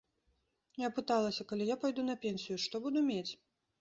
[0.83, 3.29] Я пыталася, калі я пайду на пенсію, што буду мець?